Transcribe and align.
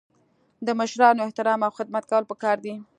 د 0.65 0.67
مشرانو 0.79 1.25
احترام 1.25 1.59
او 1.63 1.71
خدمت 1.77 2.03
کول 2.09 2.23
پکار 2.31 2.57
دي. 2.65 2.73